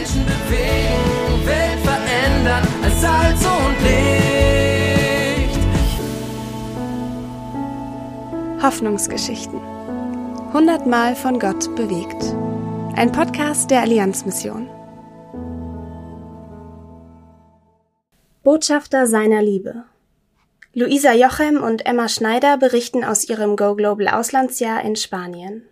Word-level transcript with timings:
Menschen 0.00 0.24
bewegen, 0.24 1.46
Welt 1.46 1.78
verändern 1.84 2.66
als 2.82 3.00
Salz 3.02 3.44
und 3.44 3.76
Licht. 3.82 5.60
Hoffnungsgeschichten. 8.62 9.60
Hundertmal 10.54 11.14
von 11.14 11.38
Gott 11.38 11.76
bewegt. 11.76 12.34
Ein 12.96 13.12
Podcast 13.12 13.70
der 13.70 13.82
Allianzmission. 13.82 14.70
Botschafter 18.42 19.06
seiner 19.06 19.42
Liebe. 19.42 19.84
Luisa 20.72 21.12
Jochem 21.12 21.62
und 21.62 21.84
Emma 21.84 22.08
Schneider 22.08 22.56
berichten 22.56 23.04
aus 23.04 23.28
ihrem 23.28 23.54
Go 23.54 23.74
Global 23.74 24.08
Auslandsjahr 24.08 24.82
in 24.82 24.96
Spanien. 24.96 25.64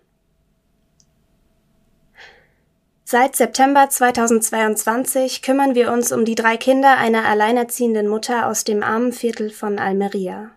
Seit 3.10 3.36
September 3.36 3.88
2022 3.88 5.40
kümmern 5.40 5.74
wir 5.74 5.90
uns 5.90 6.12
um 6.12 6.26
die 6.26 6.34
drei 6.34 6.58
Kinder 6.58 6.98
einer 6.98 7.24
alleinerziehenden 7.24 8.06
Mutter 8.06 8.46
aus 8.46 8.64
dem 8.64 8.82
armen 8.82 9.14
Viertel 9.14 9.48
von 9.48 9.78
Almeria. 9.78 10.50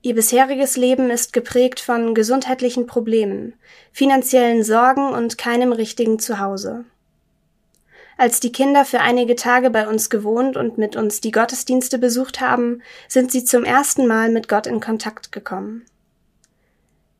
Ihr 0.00 0.14
bisheriges 0.14 0.78
Leben 0.78 1.10
ist 1.10 1.34
geprägt 1.34 1.78
von 1.78 2.14
gesundheitlichen 2.14 2.86
Problemen, 2.86 3.52
finanziellen 3.92 4.64
Sorgen 4.64 5.12
und 5.12 5.36
keinem 5.36 5.72
richtigen 5.72 6.18
Zuhause. 6.18 6.86
Als 8.16 8.40
die 8.40 8.52
Kinder 8.52 8.86
für 8.86 9.00
einige 9.00 9.36
Tage 9.36 9.68
bei 9.68 9.86
uns 9.86 10.08
gewohnt 10.08 10.56
und 10.56 10.78
mit 10.78 10.96
uns 10.96 11.20
die 11.20 11.32
Gottesdienste 11.32 11.98
besucht 11.98 12.40
haben, 12.40 12.80
sind 13.08 13.30
sie 13.30 13.44
zum 13.44 13.64
ersten 13.64 14.06
Mal 14.06 14.30
mit 14.30 14.48
Gott 14.48 14.66
in 14.66 14.80
Kontakt 14.80 15.32
gekommen. 15.32 15.84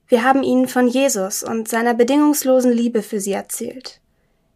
Wir 0.09 0.25
haben 0.25 0.43
ihnen 0.43 0.69
von 0.69 0.89
Jesus 0.89 1.43
und 1.43 1.69
seiner 1.69 1.93
bedingungslosen 1.93 2.73
Liebe 2.73 3.03
für 3.03 3.21
sie 3.21 3.33
erzählt 3.33 4.01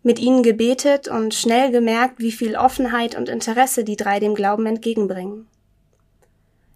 mit 0.06 0.20
ihnen 0.20 0.44
gebetet 0.44 1.08
und 1.08 1.34
schnell 1.34 1.72
gemerkt, 1.72 2.20
wie 2.20 2.30
viel 2.30 2.54
Offenheit 2.54 3.16
und 3.16 3.28
Interesse 3.28 3.82
die 3.82 3.96
drei 3.96 4.20
dem 4.20 4.36
Glauben 4.36 4.64
entgegenbringen. 4.64 5.48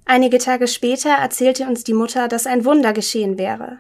Einige 0.05 0.39
Tage 0.39 0.67
später 0.67 1.11
erzählte 1.11 1.69
uns 1.69 1.85
die 1.85 1.95
Mutter, 1.95 2.27
dass 2.27 2.49
ein 2.49 2.65
Wunder 2.65 2.93
geschehen 2.93 3.39
wäre. 3.39 3.79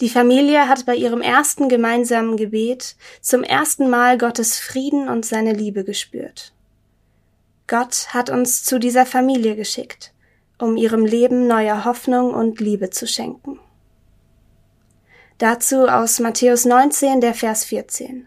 Die 0.00 0.08
Familie 0.08 0.68
hat 0.68 0.86
bei 0.86 0.96
ihrem 0.96 1.20
ersten 1.20 1.68
gemeinsamen 1.68 2.36
Gebet 2.36 2.96
zum 3.20 3.44
ersten 3.44 3.88
Mal 3.88 4.18
Gottes 4.18 4.58
Frieden 4.58 5.08
und 5.08 5.24
seine 5.24 5.52
Liebe 5.52 5.84
gespürt. 5.84 6.52
Gott 7.68 8.08
hat 8.12 8.28
uns 8.28 8.64
zu 8.64 8.80
dieser 8.80 9.06
Familie 9.06 9.54
geschickt, 9.54 10.12
um 10.58 10.76
ihrem 10.76 11.06
Leben 11.06 11.46
neue 11.46 11.84
Hoffnung 11.84 12.34
und 12.34 12.58
Liebe 12.58 12.90
zu 12.90 13.06
schenken. 13.06 13.60
Dazu 15.38 15.86
aus 15.86 16.18
Matthäus 16.18 16.64
19, 16.64 17.20
der 17.20 17.34
Vers 17.34 17.64
14. 17.66 18.26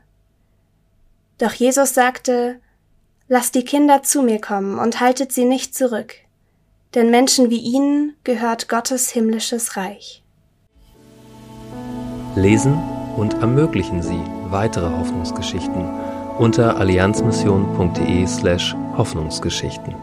Doch 1.38 1.54
Jesus 1.54 1.94
sagte, 1.94 2.60
Lasst 3.30 3.56
die 3.56 3.66
Kinder 3.66 4.04
zu 4.04 4.22
mir 4.22 4.40
kommen 4.40 4.80
und 4.80 5.02
haltet 5.02 5.34
sie 5.34 5.44
nicht 5.44 5.76
zurück, 5.76 6.16
denn 6.96 7.12
Menschen 7.12 7.50
wie 7.50 7.60
ihnen 7.60 8.16
gehört 8.24 8.70
Gottes 8.70 9.10
himmlisches 9.10 9.76
Reich. 9.76 10.24
Lesen 12.36 12.82
und 13.18 13.34
ermöglichen 13.34 14.02
Sie 14.02 14.22
weitere 14.50 14.90
Hoffnungsgeschichten 14.90 15.90
unter 16.38 16.78
allianzmission.de 16.78 18.26
slash 18.28 18.76
Hoffnungsgeschichten. 18.96 19.96